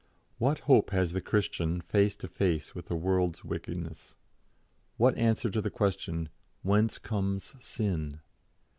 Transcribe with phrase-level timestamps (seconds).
[0.39, 4.15] What hope has the Christian face to face with a world's wickedness?
[4.97, 6.29] what answer to the question,
[6.63, 8.19] Whence comes sin?